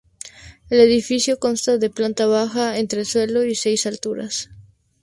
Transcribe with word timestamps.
El 0.71 0.79
edificio 0.79 1.37
consta 1.37 1.77
de 1.77 1.91
planta 1.91 2.25
baja, 2.25 2.79
entresuelo 2.79 3.45
y 3.45 3.53
seis 3.53 3.85
alturas. 3.85 4.49